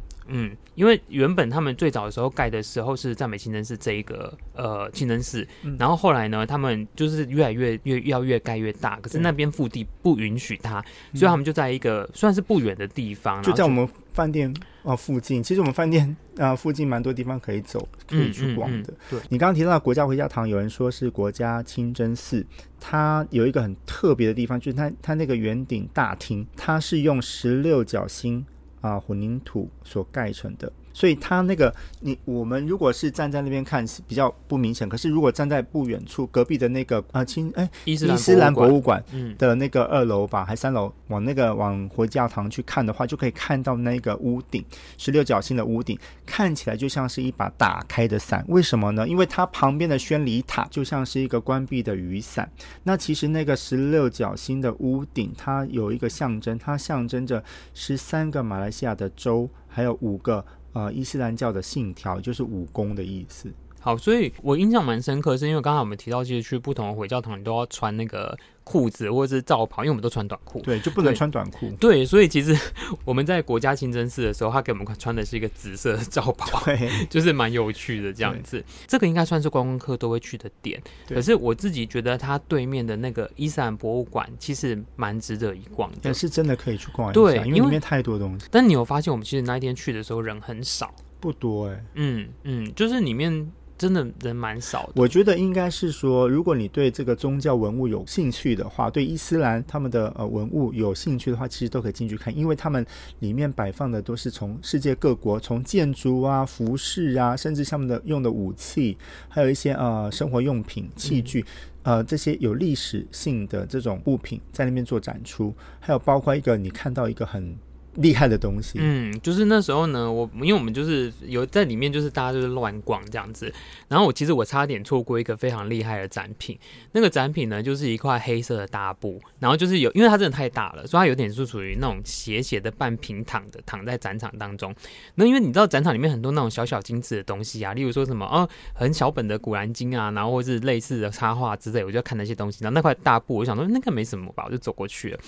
[0.76, 10.80] 因为原本他们最早的时候盖的时候是赞美清真寺这一个呃清真寺，嗯、然后后来呢，他们就是越来越越要越盖越大，可是那边腹地不允许他，
[11.12, 14.54] 嗯、所以他们就在一个算是不远的地方，就在我们饭店
[14.84, 15.44] 哦附近。
[15.44, 16.08] 其实我们饭店
[16.38, 18.92] 啊、呃、附近蛮多地方可以走，可以去逛的。
[18.92, 22.46] 嗯嗯嗯、对，你刚刚提到的国家回教堂，有人说是国家清真寺，
[22.80, 28.46] 它有一个很特别的地方，就是它它那个圆顶大厅，它是用十六角星。
[28.82, 30.72] 啊，混凝土所盖成的。
[30.94, 39.04] 所以它那个你我们如果是站在那边看是比较不明显，可是如果站在不远处隔壁的那个啊清哎伊斯兰博物馆
[39.38, 44.64] 的那个二楼吧，嗯、还三楼往那个往回教堂去看的话，就可以看到那个屋顶
[44.98, 48.44] 十六角星的屋顶，看起来就像是一把打开的伞。
[48.48, 49.08] 为什么呢？
[49.08, 52.50] 因为它旁边的宣礼塔就像是一个关闭的雨伞。
[52.84, 60.46] 那其实那个十六角星的屋顶，它有一个象征，它象征着十三个马来西亚的州，还有五个。
[60.74, 63.52] 呃，伊斯兰教的信条就是武功的意思。
[63.84, 71.68] 好，所以我印象蛮深刻，是因为刚才我们提到，其实去不同的回教堂，你都要穿那个裤子或者是罩袍，因为我们都穿短裤，对，就不能穿短裤。
[71.80, 72.56] 对，所以其实
[73.04, 76.62] 我们在国家清真寺的时候，他给我们穿的是一个紫色的罩袍，
[77.10, 78.64] 就是蛮有趣的这样子。
[78.86, 80.80] 这个应该算是观光客都会去的点。
[81.10, 88.46] 可是我自己觉得，它对面的那个伊斯兰博物馆其实蛮值得一逛的，也是真的可以去逛一下，对，因为里面太多东西。
[88.52, 91.84] 但你有发现，我们其实那一天去的时候人很少，不多哎、欸。
[91.96, 93.52] 嗯嗯，就是里面。
[93.82, 102.86] 真的人蛮少的，我觉得应该是说，如果你对这个宗教文物有兴趣的话，对伊斯兰他们的呃文物有兴趣的话，其实都可以进去看，因为他们
[103.22, 108.96] 里面摆放的都是从世界各国，从建筑啊、服饰啊，甚至他们的用的武器，
[109.28, 111.44] 还有一些呃生活用品器具，
[111.82, 117.58] 嗯、呃这些有历史性的这种物品在那边做展出，还有包括一个你看到一个很。
[117.96, 123.54] 厉害的东西，嗯，就是那时候呢，我因为我们就是有在里面，就是大家就是乱逛这样子，
[123.90, 126.58] 然后我其实我差点错过一个非常厉害的展品，
[126.94, 134.74] 那个展品呢就是一块黑色的大布，然后就是有，因为它真的太大了，所以它有点是属于那种斜斜的半平躺的躺在展场当中。
[135.16, 142.64] 那因为你知道展场里面很多那种小小精致的东西啊，例如说什么哦很小本的古兰经啊，然后或是类似的插画之类，我就要看那些东西。
[142.64, 145.20] 然后那块大布，我想说那个没什么吧，我就走过去了。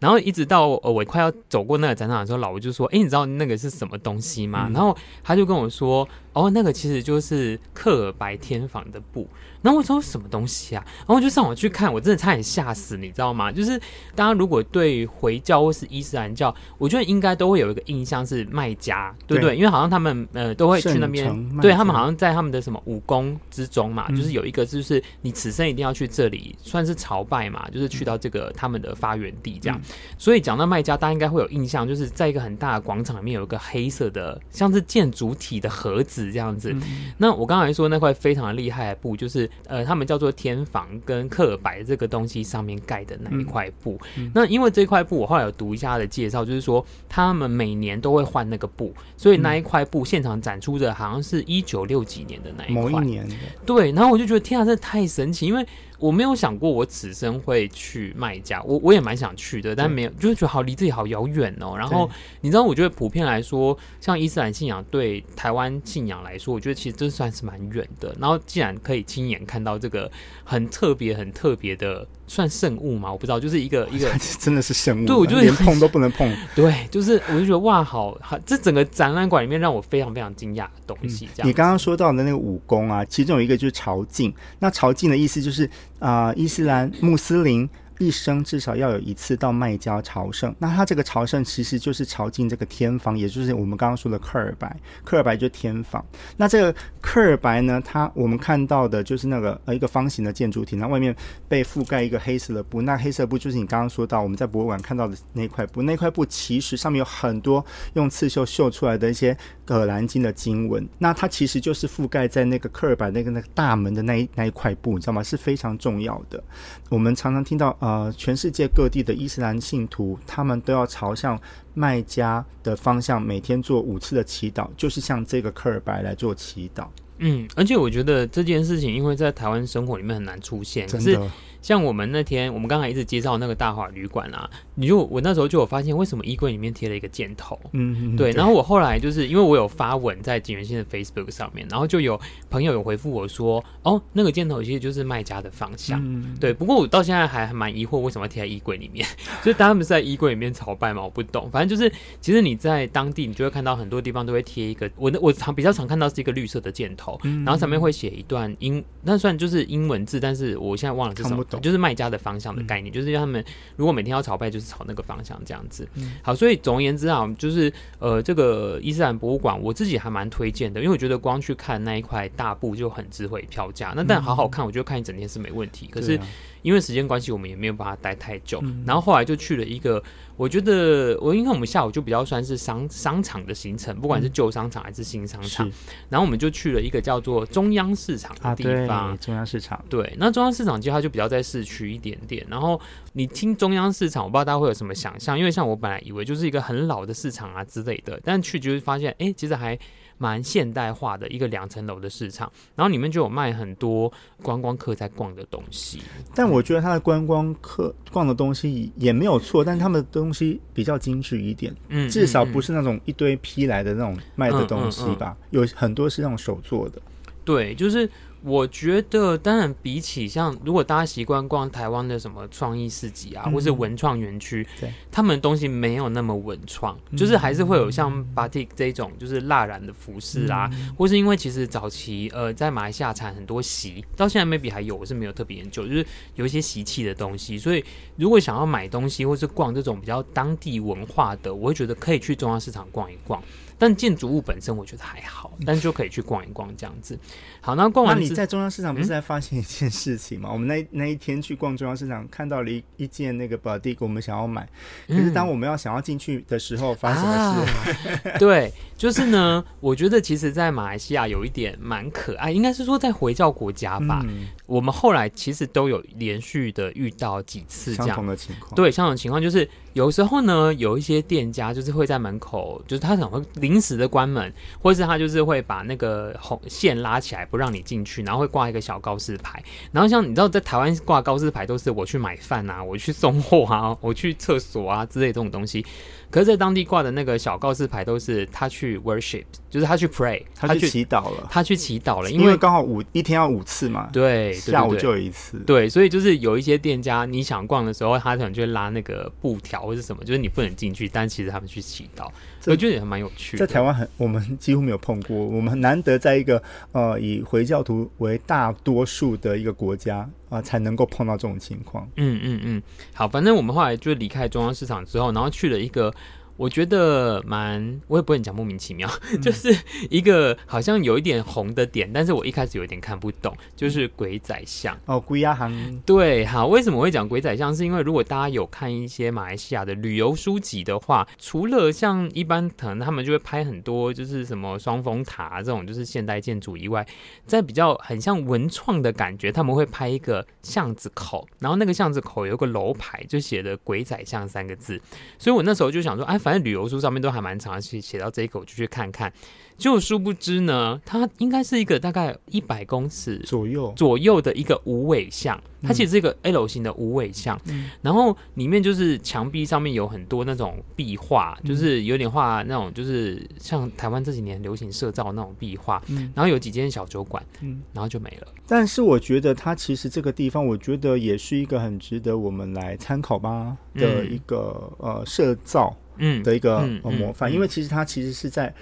[0.00, 2.07] 然后一直到呃我快要走过那个展。
[2.08, 9.28] 那时候老吴就说：“哎、欸，你知道那个是什么东西吗？”嗯、然后他就跟我说：“哦，那个其实就是克尔白天房的布。”
[9.60, 10.84] 然后我说什么东西啊？
[10.98, 13.50] 然后我就上网去看，我真的差点吓死，你知道吗？
[13.50, 13.76] 就是
[14.14, 19.54] 大家如果对回教或是伊斯兰教，我觉得应该都会有一个印象是卖家，对不对？
[19.54, 29.76] 对，因为好像他们呃都会去那边，对他们好像在他们的什么武功之中嘛，嗯、就是有一个就是你此生一定要去这里，算是朝拜嘛，就是去到这个他们的发源地这样。
[29.76, 29.82] 嗯、
[30.16, 36.70] 所以讲到卖家，大家应该会有印象，就是在一个很大的广场里面有一个黑色的像是建筑体的盒子这样子。
[36.72, 39.48] 嗯、那我刚才说那块非常的厉害的布就是。
[39.66, 43.98] 呃，他们叫做天房跟克尔白这个东西上面盖的那一块布。
[44.34, 52.82] 那因为这块布，我后来有读一下他的介绍，就是说他们每年都会换那个布，所以那一块布现场展出的好像是一九六几年的那一块。
[52.82, 53.34] 某一年的。
[53.66, 55.66] 对，然后我就觉得天啊，这太神奇，因为。
[55.98, 61.74] 我没有想过我此生会去卖家，我我也蛮想去的，但没有，就是觉得好离自己好遥远哦。
[61.76, 62.08] 然后
[62.40, 68.14] 你知道，我觉得普遍来说，像伊斯兰信仰对台湾信仰来说，我觉得其实这算是蛮远的。
[68.20, 70.10] 然后既然可以亲眼看到这个
[70.44, 72.06] 很特别、很特别的。
[72.28, 73.10] 算圣物吗？
[73.10, 75.06] 我不知道，就是一个 一个，真的是圣物。
[75.06, 76.32] 对，我就连碰都不能碰。
[76.54, 81.28] 对，就是我就觉得哇，好好，这整个展览馆里面让我非常非常惊讶的东西。
[81.34, 84.32] 这样、嗯，你刚刚说到的那个武功啊，其中有一个就是朝觐。
[84.58, 85.64] 那朝觐的意思就是
[85.98, 87.68] 啊、呃，伊斯兰穆斯林。
[87.98, 94.76] 一生至少要有一次到麦加朝圣，那他这个朝圣其实就是朝进这个天房，也就是我们刚刚说的克尔白。
[95.04, 96.04] 克尔白就是天房。
[96.36, 101.14] 那这个克尔白呢，它我们看到的就是那个呃一个方形的建筑体，那外面
[101.48, 115.22] 被覆盖一个黑色的布，那黑色布就是你刚刚说到我们在博物馆看到的那块布，那块布其实上面有很多用刺绣绣出来的一些葛兰经的经文，那它其实就是覆盖在那个克尔白那个那个大门的那一那一块布，你知道吗？
[115.22, 116.42] 是非常重要的。
[116.88, 121.40] 我们常常听到呃，全世界各地的伊斯兰信徒，他们都要朝向
[121.74, 126.86] 麦加的方向，每天做五次的祈祷，就是像这个克尔白来做祈祷。
[127.18, 131.30] 嗯，而且我觉得这件事情，因为在台湾生活里面很难出现，真的。
[131.60, 137.58] 像我们那天，我们刚才一直介绍那个大华旅馆啊，你就我那时候就有发现，为什么衣柜里面贴了一个箭头？
[137.72, 138.30] 嗯，对。
[138.30, 142.18] 然后我后来就是因为我有发文在锦源兴的 Facebook 上面，然后就有
[142.48, 146.00] 朋友有回复我说，哦，那个箭头其实就是卖家的方向。
[146.02, 146.54] 嗯，对。
[146.54, 149.06] 不过我到现在还蛮疑惑，为什么要贴在衣柜里面？
[149.44, 151.02] 就是他们是在衣柜里面朝拜嘛？
[151.02, 151.50] 我不懂。
[151.50, 163.44] 反反正就是，其实你在当地，你就会看到很多地方都会贴一个，我我常比较常看到是一个绿色的箭头，嗯、然后上面会写一段英，那算就是英文字，但是我现在忘了这种，就是卖家的方向的概念，嗯、就是让他们
[163.76, 165.88] 如果每天要朝拜，就是朝那个方向这样子。
[165.94, 173.92] 嗯、好，所以总而言之啊，就是呃，这个伊斯兰博物馆，我自己还蛮推荐的，因为我觉得光去看那一块大布就很值回票价。
[173.96, 175.86] 那但好好看，我觉得看一整天是没问题。
[175.86, 176.18] 可是
[176.62, 178.60] 因为时间关系，我们也没有办法待太久。
[178.62, 180.02] 嗯、然后后来就去了一个，
[180.36, 185.66] 我觉得我因为我们下午就比较算是商商场的行程，不管是旧商场还是新商场。
[185.66, 185.72] 是
[186.08, 189.10] 然后我们就去了一个叫做中央市场的地方。
[189.10, 189.82] 啊、中央市场。
[189.88, 192.46] 对，那中央市场其实它就比较在市区一点点。
[192.48, 192.80] 然后
[193.12, 199.78] 你听中央市场，我不知道大家会有什么想象，因为像我本来以为就是一个很老的市场啊之类的，但去就是发现，哎，其实还。
[200.18, 206.00] 蛮现代化的一个两层楼的市场，然后里面就有卖很多观光客在逛的东西。
[206.34, 217.00] 但我觉得他的观光客逛的东西也没有错，但他们的东西比较精致一点，嗯，至少不是那种一堆批来的那种卖的东西吧，嗯嗯嗯、有很多是那种手做的。
[217.44, 218.08] 对，就是。
[218.42, 237.84] 我觉得，当然比起像如果大家习惯逛台湾的什么创意市集啊，嗯、或是文创园区，对，他们的东西没有那么文创，嗯、就是还是会有像 batik 这种就是蜡染的服饰啊，嗯、或是因为其实早期呃在马来西亚产很多席，到现在 maybe 还有，我是没有特别研究，就是有一些习气的东西，所以
[238.16, 243.42] 如果想要买东西或是逛这种比较当地文化的，我会觉得可以去中央市场逛一逛。
[243.78, 247.18] 但建筑物本身我觉得还好，但就可以去逛一逛这样子。
[247.60, 250.48] 好，那逛完，那你在中央市场不是在发现一件事情吗？
[250.50, 254.68] 嗯、我们那那一天去逛中央市场，看到了一一件那个 batik，我们想要买，
[255.06, 258.28] 可是当我们要想要进去的时候，发生什么事？
[258.28, 264.24] 啊、 对，就是呢，我觉得其实，在马来西亚有一点蛮可爱，应该是说在回教国家吧。
[264.26, 269.68] 嗯、我们后来其实都有连续的遇到几次这样相同的情况，对，相同的情况就是。
[269.94, 274.50] 有时候呢，有一些店家就是会在门口，就是他可能会临时的关门，
[274.80, 279.62] 或是他就是会把那个红线拉起来不让你进去，然后会挂一个小告示牌。
[279.92, 285.84] 然后像你知道，在台湾挂告示牌都是我去买饭啊，我去送货啊，我去厕所啊之类这种东西。
[286.30, 302.28] 可是，在当地挂的那个小告示牌都是他去 worship，就是他去 pray，他去祈祷了，他去祈祷了，因为刚好五一天要五次嘛，对，下午就有一次，对，所以就是有一些店家你想逛的时候，他可能就会拉那个布条或是什么，就是你不能进去，但其实他们去祈祷，
[302.66, 303.66] 我觉得也还蛮有趣的。
[303.66, 306.62] 在台湾很，我们几乎没有碰过，我们很难得在一个
[306.92, 310.28] 呃以回教徒为大多数的一个国家。
[310.48, 312.08] 啊，才能够碰到这种情况。
[312.16, 312.82] 嗯嗯嗯，
[313.12, 316.14] 好，反正我们后来就离开中央市场之后，然后去了一个。
[316.58, 319.72] 我觉得蛮，我也不会讲莫名其妙，嗯、就是
[320.10, 326.00] 一个好像有一点红的点，但是我一开始有点看不懂，就是鬼仔巷哦，鬼仔巷。
[326.04, 327.72] 对，好，为什么我会讲鬼仔巷？
[327.72, 337.06] 是因为如果大家有看一些马来西亚的旅游书籍的话，除了像一般可能他们就会拍很多就是什么双峰塔这种就是现代建筑以外，
[337.46, 345.00] 在比较很像文创的感觉，他们会拍一个巷子口，然后那个巷子口有个楼牌，就写的鬼仔巷三个字，
[345.38, 346.36] 所以我那时候就想说，哎。
[346.48, 349.30] 反正旅游书上面都还蛮常写写到这一口，就去看看。
[349.76, 357.60] 就殊不知呢，它应该是一个大概一百公尺左右左右的一个无尾巷，它其实是一个 L 型的无尾巷。
[357.66, 366.02] 嗯、然后里面就是墙壁上面有很多那种壁画，嗯、就是有点画那种，就是像台湾这几年流行社造那种壁画。
[366.08, 368.48] 嗯、然后有几间小酒馆，嗯，然后就没了。
[368.66, 375.94] 但是我觉得它其实这个地方，我觉得也是一个很值得我们来参考吧的一个、嗯、呃社造。
[376.18, 378.72] 嗯，的一个模范，因为其实它其实是在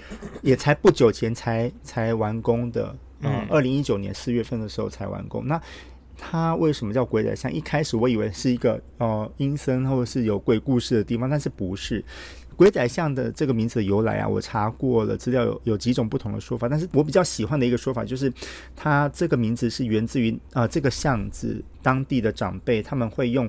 [0.41, 5.47] 也才不久前才才完工的，呃，二零一九年四月份的时候才完工。
[5.47, 5.61] 那
[6.17, 7.53] 它为什么叫鬼仔巷？
[7.53, 12.03] 一开始我以为是一个呃阴森或者是有鬼故事的地方，但是不是。
[12.55, 18.33] 鬼仔巷的这个名字的由来啊，我查过了资料有，有有几种不同的说法，但是我比较喜欢的一个说法就是，
[18.75, 23.47] 它这个名字是源自于啊、呃、这个巷子当地的长辈，他们会用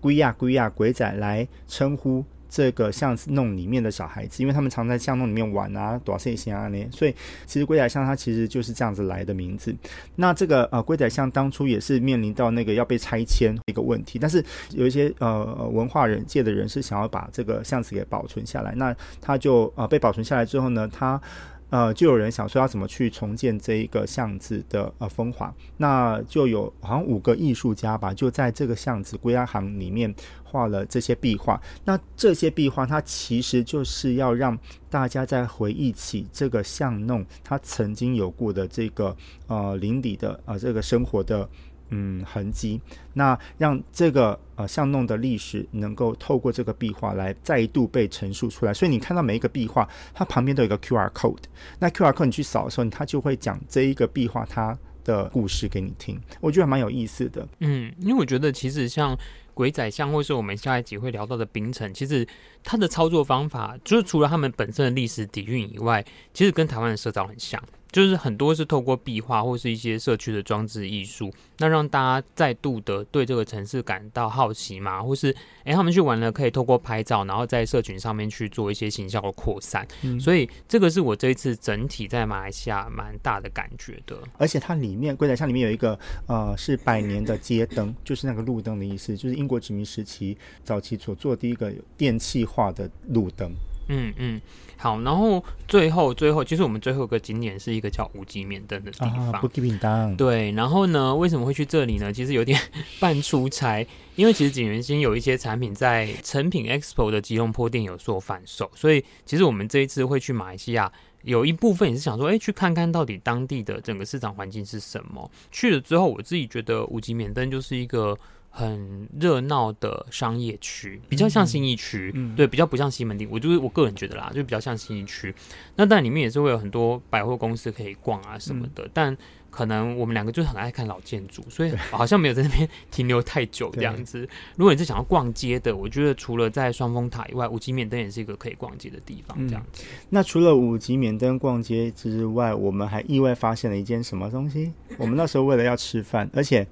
[0.00, 2.24] 龟呀龟呀鬼仔来称呼。
[2.56, 7.14] 这个巷子弄里面的小孩子，因为他们常在巷弄里面玩啊，躲这些啊呢，所以
[7.44, 9.76] 其实龟仔巷它其实就是这样子来的名字。
[10.14, 21.20] 那这个呃龟仔巷当初也是面临到那个要被拆迁一个问题，但是有一些呃文化人界的人是想要把这个巷子给保存下来，那他就呃被保存下来之后呢，他。
[21.68, 30.14] 呃，就有人想说要怎么去重建这一个巷子的呃风华，那就有好像五个艺术家吧，就在这个巷子归亚行里面
[30.56, 31.60] 画了这些壁画。
[31.84, 39.14] 那这些壁画，它其实就是要让大家在回忆起这个巷弄它曾经有过的这个
[39.46, 41.46] 呃邻里的呃这个生活的
[41.90, 42.80] 嗯痕迹，
[43.12, 48.72] 那让这个呃巷弄的历史能够透过这个壁画来再度被陈述出来。
[48.72, 51.44] 所以你看到每一个壁画，它旁边都有一个 QR code，
[51.78, 56.18] 那 QR code 你去扫的时候，它就会讲这一个壁画它的故事给你听。
[56.40, 57.46] 我觉得蛮有意思的。
[57.60, 59.16] 嗯，因为我觉得其实像。
[59.56, 62.28] 鬼仔巷，或是我们下一集会聊到的冰城，其实
[62.62, 66.04] 它的操作方法，就是除了他们本身的历史底蕴以外，
[66.34, 67.58] 其实跟台湾的社长很像。
[67.96, 75.30] 就是很多是透过壁画或是一些社区的装置艺术，那让大家再度的对这个城市感到好奇嘛，或是
[75.60, 79.88] 哎、欸、他们去玩了，可以透过拍照，然后在社群上面去做一些形象的扩散。
[80.02, 84.14] 嗯，所以这个是我这一次整体在马来西亚蛮大的感觉的。
[84.36, 93.50] 而且它里面鬼仔巷里面有一个呃是百年的街灯，就是那个路灯的意思，就是英国殖民时期早期所做的第一个电气化的路灯。
[93.88, 94.40] 嗯嗯。
[94.78, 99.32] 好，然后最后最后，其实我们最后一个景点是一个叫五级免灯的地方。
[99.32, 100.14] 啊，不给便当。
[100.16, 102.12] 对，然后呢，为什么会去这里呢？
[102.12, 102.60] 其实有点
[103.00, 103.84] 半出差，
[104.16, 115.30] 因为其实景元星有一些产品在成品 Expo 的吉隆坡店有做贩售，所以其实我们这一次会去马来西亚，有一部分也是想说，哎，去看看到底当地的整个市场环境是什么。
[115.50, 118.16] 去了之后，我自己觉得五级免灯就是一个。
[118.58, 123.28] 很热闹的商业区，比较像新义区，嗯，对，比较不像西门町。
[123.30, 125.34] 我就是我个人觉得啦，就比较像新义区。
[125.74, 128.86] 那但里面也是会有很多百货公司可以逛啊什么的。
[128.86, 129.18] 嗯、但
[129.50, 134.26] 可能我们两个就很爱看老建筑，所以好像没有在那边停留太久这样子。
[134.56, 139.36] 如果你是想要逛街的，我觉得除了在双峰塔以外，五级免灯也是一个可以逛街的地方。
[139.46, 139.84] 这样子。
[139.84, 144.72] 嗯、那除了五级免灯逛街之外，我们还意外发现了一件什么东西？
[144.96, 146.66] 我们那时候为了要吃饭，而且。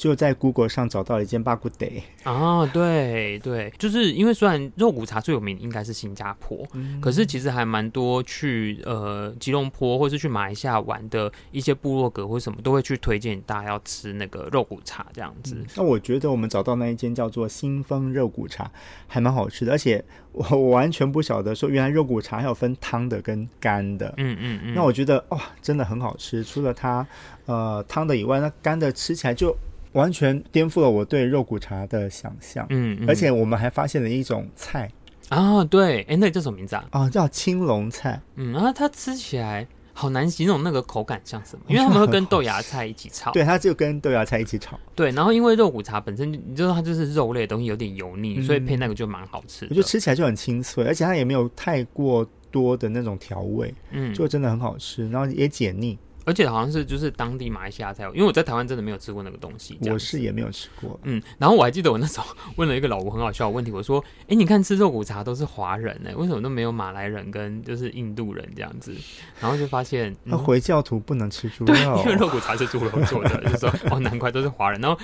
[0.00, 1.86] 就在 Google 上找到了一间巴古德
[2.22, 15.54] 啊，对对，就是因为虽然肉骨茶最有名应该是新加坡，嗯、可是其实还蛮多去呃吉隆坡或是去马来西亚玩的一些部落格或什么都会去推荐大家要吃那个肉骨茶这样子。
[15.54, 18.70] 嗯、那我觉得我们找到那一间叫做新丰肉骨茶
[19.06, 24.74] 还蛮好吃的，而且我我完全不晓得说原来肉骨茶还有分汤的跟干的，嗯嗯嗯。
[24.74, 27.06] 那我觉得哇、哦，真的很好吃，除了它
[27.44, 29.54] 呃汤的以外，那干的吃起来就。
[29.92, 34.90] 完全颠覆了我对肉骨茶的想象，嗯，嗯，而且我们还发现了一种菜。
[35.28, 36.84] 啊，对，哎，那叫什么名字啊？
[36.90, 55.96] 啊，叫青龙菜，嗯，然后它吃起来好难形容那个口感像什么，因为他们会跟豆芽菜一起炒， 对，它就跟豆芽菜一起炒，对，然后因为肉骨茶本身你知道它就是肉类的东西，有点油腻，嗯，所以配那个就蛮好吃的，我觉得吃起来就很清脆，而且它也没有太过多的那种调味，嗯，就真的很好吃，然后也解腻。
[56.30, 59.76] 而且好像是就是当地马来西亚才有，因为我在台湾真的没有吃过那个东西。
[59.90, 60.96] 我是也没有吃过。
[61.02, 68.94] 嗯，然后我还记得我那时候 问了一个老吴很好笑的问题，我说：“哎、欸，你看吃肉骨茶都是华人呢、欸，为什么都没有马来人跟就是印度人这样子？”
[69.40, 71.74] 然后就发现，那、嗯、回教徒不能吃猪肉，
[72.04, 74.80] 因为肉骨茶是猪肉做的，就是说哦，难怪都是华人。
[74.80, 74.96] 然后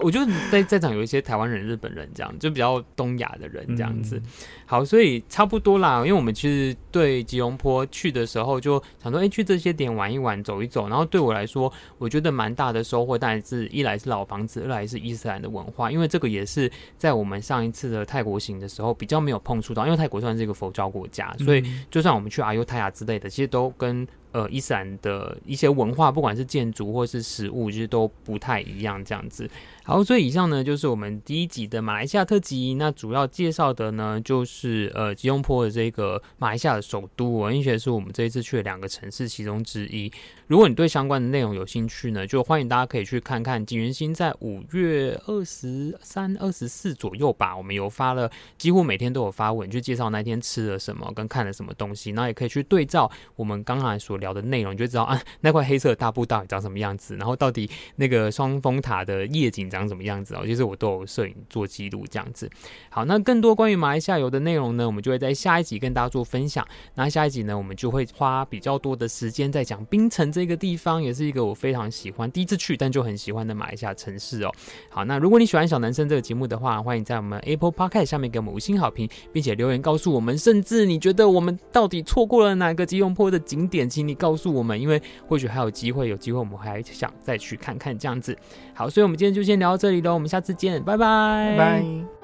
[0.00, 4.16] 我觉得在在场有一些台湾人、日本人这样，就比较东亚的人这样子。
[4.16, 4.22] 嗯、
[4.66, 10.88] 好，所以差不多啦，因为我们其实对吉隆坡去的时候就想说，哎、欸，去这些点玩一玩，走一走。
[10.88, 24.06] 然后对我来说，我觉得蛮大的收获，但是一来是老房子，二来是伊斯兰的文化，因为这个也是在我们上一次的泰国行的时候比较没有碰触到，因为泰国算是一个佛教国家，所以就算我们去阿尤泰亚之类的，其实都跟。
[24.34, 29.00] 呃，伊斯兰的一些文化，不管是建筑或是食物，其实都不太一样。
[29.04, 29.48] 这样子，
[29.86, 32.72] 好，所以以上呢就是我们第一集的马来西亚特辑。
[32.78, 40.10] 那主要介绍的呢，就是呃吉隆坡的这个马来西亚的首都，而且是我们这一次去的两个城市其中之一。
[40.46, 60.42] 如果你对相关的内容有兴趣呢，就欢迎大家可以去看看景元星在五月二十三、二十四左右吧，我们有发了，几乎每天都有发文去介绍那天吃了什么跟看了什么东西，然后也可以去对照我们刚才所聊的内容，你就知道啊，那块黑色的大布到底长什么样子，然后到底那个双峰塔的夜景长什么样子哦。
[60.44, 62.48] 其实我都有摄影做记录这样子。
[62.88, 66.66] 好，那更多关于马来西亚游的内容呢，我们就会在下一集跟大家做分享。
[66.94, 74.50] 那下一集呢，我们就会花比较多的时间在讲槟城这个地方，也是一个我非常喜欢，第一次去但就很喜欢的马来西亚城市哦。
[74.88, 84.54] 好，那如果你喜欢小男生这个节目的话，欢迎在我们 Apple Podcast 下面给我们五星好评，并且留言告诉我们，甚至你觉得我们到底错过了哪个吉隆坡的景点，请你告诉。
[84.54, 88.38] 我们因为或许还有机会，有机会我们还想再去看看这样子。
[88.72, 91.56] 好，所以我们今天就先聊到这里喽，我们下次见，拜拜。
[91.56, 92.23] 拜拜。